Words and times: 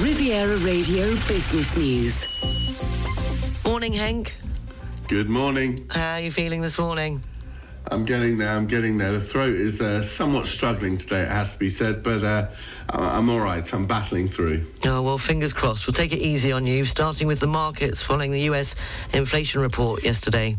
Riviera 0.00 0.56
Radio 0.58 1.14
Business 1.28 1.76
News. 1.76 2.26
Morning, 3.64 3.92
Henk. 3.92 4.30
Good 5.08 5.28
morning. 5.28 5.86
How 5.90 6.14
are 6.14 6.20
you 6.20 6.30
feeling 6.32 6.62
this 6.62 6.78
morning? 6.78 7.22
I'm 7.90 8.04
getting 8.04 8.38
there. 8.38 8.48
I'm 8.56 8.66
getting 8.66 8.96
there. 8.96 9.12
The 9.12 9.20
throat 9.20 9.54
is 9.54 9.80
uh, 9.80 10.02
somewhat 10.02 10.46
struggling 10.46 10.96
today, 10.96 11.22
it 11.22 11.28
has 11.28 11.52
to 11.54 11.58
be 11.58 11.68
said, 11.68 12.02
but 12.02 12.22
uh, 12.24 12.48
I- 12.88 13.18
I'm 13.18 13.28
all 13.28 13.40
right. 13.40 13.70
I'm 13.74 13.86
battling 13.86 14.28
through. 14.28 14.64
Oh, 14.84 15.02
well, 15.02 15.18
fingers 15.18 15.52
crossed. 15.52 15.86
We'll 15.86 15.94
take 15.94 16.12
it 16.12 16.20
easy 16.20 16.50
on 16.52 16.66
you, 16.66 16.84
starting 16.84 17.26
with 17.26 17.40
the 17.40 17.46
markets 17.46 18.00
following 18.02 18.30
the 18.30 18.42
US 18.42 18.76
inflation 19.12 19.60
report 19.60 20.02
yesterday. 20.02 20.56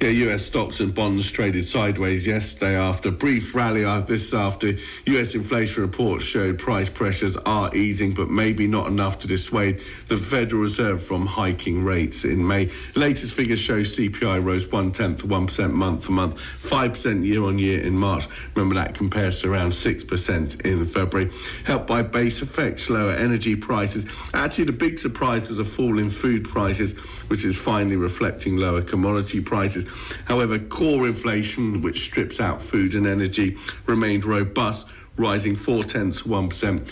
Yeah, 0.00 0.10
US 0.30 0.44
stocks 0.46 0.78
and 0.78 0.94
bonds 0.94 1.28
traded 1.28 1.66
sideways 1.66 2.24
yesterday 2.24 2.76
after 2.76 3.08
a 3.08 3.12
brief 3.12 3.52
rally. 3.52 3.84
Uh, 3.84 3.98
This 4.00 4.32
after 4.32 4.74
US 5.06 5.34
inflation 5.34 5.82
reports 5.82 6.22
showed 6.24 6.56
price 6.56 6.88
pressures 6.88 7.36
are 7.38 7.74
easing, 7.74 8.14
but 8.14 8.30
maybe 8.30 8.68
not 8.68 8.86
enough 8.86 9.18
to 9.18 9.26
dissuade 9.26 9.80
the 10.06 10.16
Federal 10.16 10.62
Reserve 10.62 11.02
from 11.02 11.26
hiking 11.26 11.82
rates 11.82 12.24
in 12.24 12.46
May. 12.46 12.70
Latest 12.94 13.34
figures 13.34 13.58
show 13.58 13.80
CPI 13.80 14.38
rose 14.44 14.68
one 14.70 14.92
tenth 14.92 15.24
one 15.24 15.46
percent 15.48 15.74
month 15.74 16.04
to 16.06 16.12
month, 16.12 16.40
five 16.40 16.92
percent 16.92 17.24
year 17.24 17.42
on 17.42 17.58
year 17.58 17.80
in 17.80 17.98
March. 17.98 18.28
Remember 18.54 18.76
that 18.76 18.94
compares 18.94 19.40
to 19.42 19.50
around 19.52 19.74
six 19.74 20.04
percent 20.04 20.60
in 20.60 20.86
February. 20.86 21.28
Helped 21.64 21.88
by 21.88 22.02
base 22.02 22.40
effects, 22.40 22.88
lower 22.88 23.14
energy 23.14 23.56
prices. 23.56 24.06
Actually, 24.32 24.66
the 24.66 24.72
big 24.72 24.96
surprise 24.96 25.48
was 25.48 25.58
a 25.58 25.64
fall 25.64 25.98
in 25.98 26.08
food 26.08 26.44
prices, 26.44 26.96
which 27.26 27.44
is 27.44 27.56
finally 27.58 27.96
reflecting 27.96 28.56
lower 28.56 28.80
commodity 28.80 29.40
prices. 29.40 29.86
However, 30.26 30.58
core 30.58 31.06
inflation, 31.06 31.82
which 31.82 32.02
strips 32.02 32.40
out 32.40 32.60
food 32.60 32.94
and 32.94 33.06
energy, 33.06 33.56
remained 33.86 34.24
robust, 34.24 34.86
rising 35.16 35.56
four 35.56 35.84
tenths 35.84 36.24
one 36.24 36.48
percent 36.48 36.90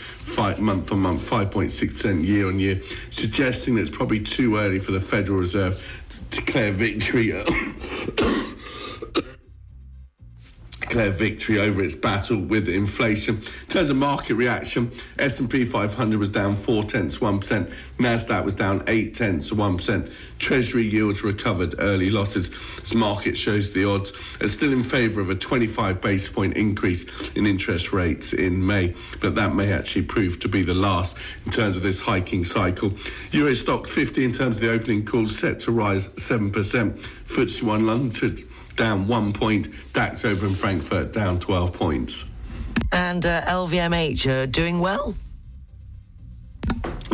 month 0.58 0.92
on 0.92 0.98
month, 0.98 1.22
five 1.22 1.50
point 1.50 1.70
six 1.72 1.92
percent 1.94 2.24
year 2.24 2.48
on 2.48 2.58
year, 2.58 2.80
suggesting 3.10 3.74
that 3.76 3.82
it's 3.82 3.96
probably 3.96 4.20
too 4.20 4.56
early 4.56 4.78
for 4.78 4.92
the 4.92 5.00
Federal 5.00 5.38
Reserve 5.38 6.02
to 6.08 6.40
declare 6.40 6.72
victory. 6.72 7.32
declare 10.86 11.10
victory 11.10 11.58
over 11.58 11.82
its 11.82 11.94
battle 11.94 12.40
with 12.40 12.68
inflation. 12.68 13.36
In 13.36 13.66
terms 13.68 13.90
of 13.90 13.96
market 13.96 14.34
reaction, 14.34 14.90
S&P 15.18 15.64
500 15.64 16.18
was 16.18 16.28
down 16.28 16.54
four 16.54 16.84
tenths 16.84 17.20
one 17.20 17.40
percent. 17.40 17.70
Nasdaq 17.98 18.44
was 18.44 18.54
down 18.54 18.82
eight 18.86 19.14
tenths 19.14 19.52
one 19.52 19.76
percent. 19.76 20.10
Treasury 20.38 20.84
yields 20.84 21.24
recovered 21.24 21.74
early 21.80 22.10
losses 22.10 22.50
as 22.82 22.94
market 22.94 23.36
shows 23.36 23.72
the 23.72 23.84
odds 23.84 24.12
are 24.40 24.48
still 24.48 24.72
in 24.72 24.82
favour 24.82 25.20
of 25.20 25.30
a 25.30 25.34
25 25.34 26.00
basis 26.00 26.28
point 26.28 26.56
increase 26.56 27.28
in 27.30 27.46
interest 27.46 27.92
rates 27.92 28.32
in 28.32 28.64
May, 28.64 28.94
but 29.20 29.34
that 29.34 29.54
may 29.54 29.72
actually 29.72 30.02
prove 30.02 30.38
to 30.40 30.48
be 30.48 30.62
the 30.62 30.74
last 30.74 31.16
in 31.46 31.52
terms 31.52 31.76
of 31.76 31.82
this 31.82 32.00
hiking 32.00 32.44
cycle. 32.44 32.92
Euro 33.32 33.52
Stoxx 33.52 33.88
50 33.88 34.24
in 34.24 34.32
terms 34.32 34.56
of 34.56 34.62
the 34.62 34.70
opening 34.70 35.04
call 35.04 35.26
set 35.26 35.58
to 35.60 35.72
rise 35.72 36.08
7%. 36.08 36.52
FTSE 37.26 37.62
1 37.62 37.86
London 37.86 38.10
down 38.76 39.08
one 39.08 39.32
point. 39.32 39.68
DAX 39.92 40.24
over 40.24 40.46
in 40.46 40.54
Frankfurt 40.54 41.12
down 41.12 41.38
12 41.38 41.72
points. 41.72 42.24
And 42.92 43.24
uh, 43.24 43.42
LVMH 43.42 44.30
uh, 44.30 44.46
doing 44.46 44.80
well? 44.80 45.14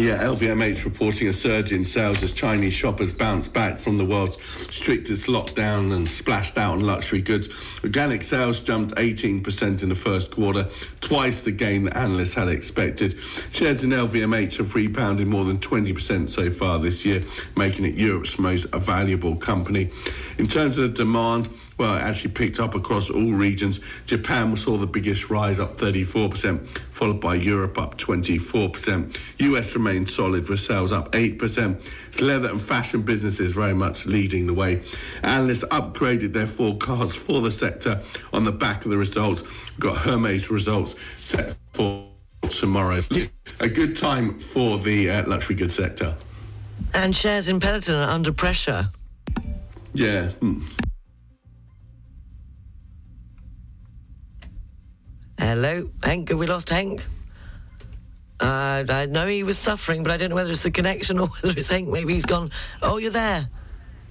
Yeah, 0.03 0.19
LVMH 0.19 0.85
reporting 0.85 1.29
a 1.29 1.33
surge 1.33 1.71
in 1.71 1.85
sales 1.85 2.25
as 2.25 2.35
Chinese 2.35 2.73
shoppers 2.73 3.13
bounce 3.13 3.47
back 3.47 3.79
from 3.79 3.99
the 3.99 4.05
world's 4.05 4.37
strictest 4.69 5.29
lockdown 5.29 5.95
and 5.95 6.09
splashed 6.09 6.59
out 6.59 6.73
on 6.73 6.81
luxury 6.81 7.23
goods. 7.23 7.49
Organic 7.85 8.23
sales 8.23 8.59
jumped 8.59 8.97
18% 8.97 9.81
in 9.81 9.89
the 9.89 9.95
first 9.95 10.33
quarter, 10.33 10.69
twice 11.01 11.43
the 11.43 11.53
gain 11.53 11.85
that 11.85 11.97
analysts 11.97 12.35
had 12.35 12.49
expected. 12.49 13.17
Shares 13.53 13.85
in 13.85 13.91
LVMH 13.91 14.57
have 14.57 14.75
rebounded 14.75 15.29
more 15.29 15.45
than 15.45 15.59
20% 15.59 16.29
so 16.29 16.51
far 16.51 16.81
this 16.81 17.05
year, 17.05 17.21
making 17.57 17.85
it 17.85 17.95
Europe's 17.95 18.41
most 18.41 18.65
valuable 18.75 19.37
company. 19.37 19.89
In 20.37 20.49
terms 20.49 20.79
of 20.79 20.83
the 20.83 21.05
demand, 21.05 21.49
well, 21.83 21.97
actually 21.97 22.31
picked 22.31 22.61
up 22.61 22.77
across 22.77 23.11
all 23.11 23.33
regions. 23.33 23.81
Japan 24.07 24.55
saw 24.55 24.77
the 24.77 24.87
biggest 24.87 25.31
rise, 25.31 25.59
up 25.59 25.77
34%, 25.77 26.65
followed 26.93 27.21
by 27.21 27.35
Europe, 27.35 27.77
up 27.77 27.99
24%. 27.99 29.19
US 29.39 29.75
remained 29.75 30.09
solid 30.09 30.49
with 30.49 30.61
sales 30.61 30.93
up 30.93 31.11
8%. 31.11 31.75
It's 32.07 32.21
leather 32.21 32.51
and 32.51 32.61
fashion 32.61 33.03
businesses 33.03 33.51
very 33.51 33.75
much 33.75 34.07
leading 34.07 34.47
the 34.47 34.55
way. 34.55 34.81
Analysts 35.25 35.65
upgraded 35.73 36.33
their 36.33 36.47
forecasts 36.47 37.17
for 37.17 37.41
the 37.41 37.51
sector 37.51 38.01
on 38.33 38.45
the 38.45 38.53
back 38.53 38.85
of 38.85 38.93
the 38.93 38.97
results. 38.97 39.43
We've 39.43 39.81
got 39.81 39.97
Hermes 39.97 40.53
results 40.53 40.95
set 41.17 41.57
for 41.73 42.07
tomorrow. 42.49 43.01
A 43.59 43.69
good 43.69 43.97
time 43.97 44.39
for 44.39 44.79
the 44.79 45.11
uh, 45.11 45.27
luxury 45.27 45.57
goods 45.57 45.75
sector. 45.75 46.15
And 46.95 47.17
shares 47.17 47.49
in 47.49 47.59
Peloton 47.59 47.97
are 47.97 48.11
under 48.11 48.31
pressure. 48.33 48.87
Yeah. 49.95 50.29
hmm. 50.29 50.61
Hello, 55.53 55.85
Henk. 56.01 56.31
Have 56.31 56.39
we 56.39 56.47
lost 56.47 56.69
Henk? 56.69 57.03
Uh, 58.41 58.85
I 58.89 59.05
know 59.05 59.27
he 59.27 59.43
was 59.43 59.59
suffering, 59.59 60.03
but 60.03 60.11
I 60.11 60.17
don't 60.17 60.31
know 60.31 60.37
whether 60.37 60.51
it's 60.51 60.63
the 60.63 60.71
connection 60.71 61.19
or 61.19 61.27
whether 61.43 61.53
it's 61.55 61.71
Henk. 61.71 61.89
Maybe 61.89 62.15
he's 62.15 62.25
gone. 62.25 62.51
Oh, 62.81 62.97
you're 62.97 63.11
there. 63.11 63.51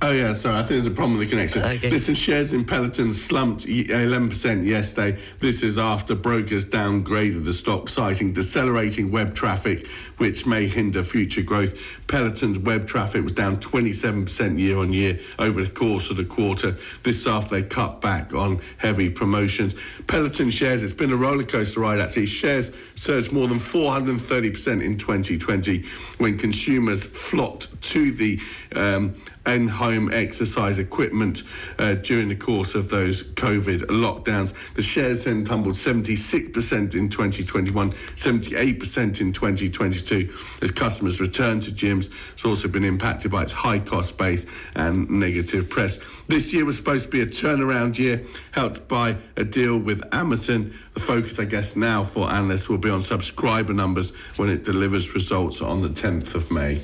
Oh 0.04 0.10
yeah, 0.12 0.34
sorry. 0.34 0.56
I 0.56 0.60
think 0.60 0.70
there's 0.70 0.88
a 0.88 0.92
problem 0.92 1.20
with 1.20 1.30
the 1.30 1.36
connection. 1.36 1.62
Okay. 1.62 1.92
Listen, 1.92 2.16
shares 2.16 2.54
in 2.54 2.66
Peloton 2.66 3.14
slumped 3.14 3.68
11% 3.68 4.66
yesterday. 4.66 5.20
This 5.38 5.62
is 5.62 5.78
after 5.78 6.16
brokers 6.16 6.66
downgraded 6.66 7.46
the 7.46 7.54
stock, 7.54 7.88
citing 7.88 8.34
decelerating 8.34 9.12
web 9.12 9.36
traffic, 9.36 9.86
which 10.18 10.48
may 10.48 10.68
hinder 10.68 11.04
future 11.04 11.44
growth. 11.44 12.02
Peloton's 12.08 12.58
web 12.58 12.88
traffic 12.88 13.22
was 13.22 13.32
down 13.34 13.58
27% 13.58 14.60
year 14.60 14.80
on 14.80 14.92
year 14.92 15.20
over 15.38 15.64
the 15.64 15.70
course 15.70 16.10
of 16.10 16.18
the 16.18 16.26
quarter. 16.26 16.76
This 17.04 17.28
after 17.28 17.62
they 17.62 17.68
cut 17.68 18.02
back 18.02 18.34
on 18.34 18.60
heavy 18.78 19.12
promotions. 19.12 19.76
Peloton 20.08 20.50
shares, 20.50 20.82
it's 20.82 20.94
been 20.94 21.12
a 21.12 21.16
roller 21.16 21.44
coaster 21.44 21.80
ride 21.80 22.00
actually. 22.00 22.26
Shares 22.26 22.72
surged 22.96 23.32
more 23.32 23.48
than 23.48 23.60
430% 23.60 24.84
in 24.84 24.98
2020 24.98 25.84
when 26.18 26.40
consumers 26.40 27.06
flocked 27.06 27.80
to 27.84 28.12
the 28.12 28.40
um, 28.76 29.14
in-home 29.46 30.12
exercise 30.14 30.80
equipment 30.80 31.44
uh, 31.80 31.96
during 31.96 32.30
the 32.30 32.36
course 32.36 32.76
of 32.76 32.90
those 32.90 33.24
COVID 33.24 33.82
lockdowns. 33.88 34.54
The 34.76 34.82
shares 34.82 35.24
then 35.24 35.44
tumbled 35.44 35.76
76% 35.76 36.96
in 36.96 37.10
2021, 37.10 37.92
78% 37.92 39.22
in 39.22 39.34
2022 39.34 40.30
as 40.62 40.72
customers 40.72 41.20
returned 41.20 41.64
to 41.64 41.72
gyms. 41.72 42.10
It's 42.34 42.46
also 42.46 42.68
been 42.68 42.84
impacted 42.84 43.32
by 43.32 43.44
its 43.44 43.52
high 43.52 43.80
cost 43.80 44.18
base 44.18 44.46
and 44.76 45.10
negative 45.10 45.70
press. 45.70 46.00
This 46.28 46.54
year 46.54 46.66
was 46.66 46.78
supposed 46.78 47.06
to 47.06 47.12
be 47.12 47.22
a 47.22 47.26
turnaround 47.26 47.98
year, 47.98 48.24
helped 48.52 48.88
by 48.88 49.18
a 49.38 49.44
deal 49.44 49.80
with 49.80 50.04
Amazon. 50.14 50.74
The 50.94 51.00
focus, 51.00 51.40
I 51.40 51.46
guess, 51.46 51.76
now 51.76 52.04
for 52.04 52.30
analysts 52.30 52.70
will 52.70 52.78
be 52.78 52.90
on 52.90 53.02
subscriber 53.02 53.74
numbers 53.74 54.12
when 54.38 54.50
it 54.50 54.64
delivers 54.64 55.14
results 55.14 55.62
on 55.62 55.82
the 55.82 55.90
10th 55.90 56.36
of 56.36 56.52
May. 56.52 56.82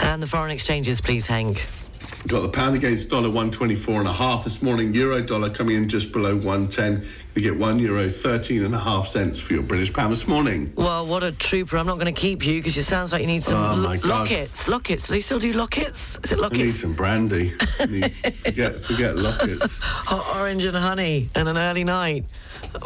And 0.00 0.22
the 0.22 0.26
foreign 0.26 0.50
exchanges, 0.50 1.00
please, 1.00 1.26
Henk. 1.26 1.83
Got 2.26 2.40
the 2.40 2.48
pound 2.48 2.74
against 2.74 3.10
dollar 3.10 3.28
124 3.28 3.98
and 4.00 4.08
a 4.08 4.12
half 4.12 4.44
this 4.44 4.62
morning. 4.62 4.94
Euro 4.94 5.20
dollar 5.20 5.50
coming 5.50 5.76
in 5.76 5.88
just 5.90 6.10
below 6.10 6.34
110. 6.34 7.06
You 7.34 7.42
get 7.42 7.54
one 7.58 7.78
euro 7.78 8.08
13 8.08 8.64
and 8.64 8.74
a 8.74 8.78
half 8.78 9.08
cents 9.08 9.38
for 9.38 9.52
your 9.52 9.62
British 9.62 9.92
pound 9.92 10.10
this 10.10 10.26
morning. 10.26 10.72
Well, 10.74 11.06
what 11.06 11.22
a 11.22 11.32
trooper. 11.32 11.76
I'm 11.76 11.86
not 11.86 11.96
going 11.98 12.12
to 12.12 12.18
keep 12.18 12.46
you 12.46 12.60
because 12.60 12.78
it 12.78 12.84
sounds 12.84 13.12
like 13.12 13.20
you 13.20 13.26
need 13.26 13.42
some 13.42 13.58
Oh, 13.58 13.74
lo- 13.74 13.98
lockets. 14.08 14.66
Lockets. 14.68 15.06
Do 15.06 15.12
they 15.12 15.20
still 15.20 15.38
do 15.38 15.52
lockets? 15.52 16.18
Is 16.24 16.32
it 16.32 16.40
I 16.42 16.48
need 16.48 16.70
some 16.70 16.94
brandy. 16.94 17.52
Need, 17.90 18.14
forget, 18.14 18.80
forget 18.80 19.16
lockets. 19.16 19.76
Hot 19.82 20.40
orange 20.40 20.64
and 20.64 20.76
honey 20.76 21.28
and 21.34 21.46
an 21.46 21.58
early 21.58 21.84
night. 21.84 22.24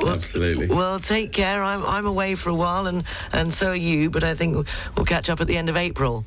Well, 0.00 0.15
Absolutely. 0.15 0.66
Well, 0.66 0.98
take 0.98 1.32
care. 1.32 1.62
I'm 1.62 1.84
I'm 1.87 2.06
away 2.06 2.34
for 2.34 2.50
a 2.50 2.54
while, 2.54 2.88
and 2.88 3.04
and 3.32 3.53
so 3.54 3.71
are 3.71 3.75
you. 3.77 4.10
But 4.10 4.25
I 4.25 4.34
think 4.34 4.66
we'll 4.97 5.06
catch 5.06 5.31
up 5.31 5.41
at 5.41 5.47
the 5.47 5.56
end 5.56 5.69
of 5.69 5.77
April. 5.77 6.24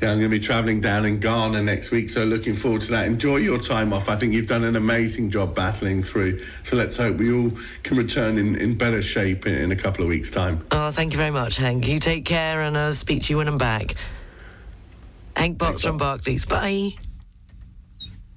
Yeah, 0.00 0.12
I'm 0.12 0.18
going 0.18 0.30
to 0.30 0.36
be 0.36 0.38
travelling 0.38 0.80
down 0.80 1.04
in 1.06 1.18
Ghana 1.18 1.60
next 1.64 1.90
week, 1.90 2.08
so 2.08 2.22
looking 2.24 2.54
forward 2.54 2.82
to 2.82 2.90
that. 2.92 3.06
Enjoy 3.06 3.36
your 3.38 3.58
time 3.58 3.92
off. 3.92 4.08
I 4.08 4.14
think 4.14 4.32
you've 4.32 4.46
done 4.46 4.62
an 4.62 4.76
amazing 4.76 5.28
job 5.28 5.56
battling 5.56 6.04
through. 6.04 6.38
So 6.62 6.76
let's 6.76 6.96
hope 6.96 7.16
we 7.16 7.32
all 7.32 7.50
can 7.82 7.96
return 7.96 8.38
in, 8.38 8.54
in 8.56 8.78
better 8.78 9.02
shape 9.02 9.44
in, 9.46 9.54
in 9.54 9.72
a 9.72 9.76
couple 9.76 10.04
of 10.04 10.08
weeks' 10.08 10.30
time. 10.30 10.64
Oh, 10.70 10.92
thank 10.92 11.12
you 11.12 11.16
very 11.16 11.32
much, 11.32 11.58
Henk. 11.58 11.84
You 11.88 11.98
take 11.98 12.24
care, 12.24 12.62
and 12.62 12.78
I'll 12.78 12.92
speak 12.92 13.24
to 13.24 13.32
you 13.32 13.38
when 13.38 13.48
I'm 13.48 13.58
back. 13.58 13.96
Henk 15.34 15.58
Potts 15.58 15.70
Thanks, 15.70 15.82
from 15.82 15.98
Barclays. 15.98 16.46
Bye. 16.46 16.94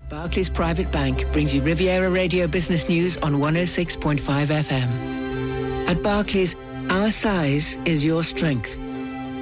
Barclays 0.10 0.50
Private 0.50 0.92
Bank 0.92 1.32
brings 1.32 1.54
you 1.54 1.62
Riviera 1.62 2.10
Radio 2.10 2.48
Business 2.48 2.90
News 2.90 3.18
on 3.18 3.36
106.5 3.36 4.20
FM. 4.48 5.88
At 5.88 6.02
Barclays, 6.02 6.56
our 6.90 7.12
size 7.12 7.78
is 7.86 8.04
your 8.04 8.24
strength. 8.24 8.78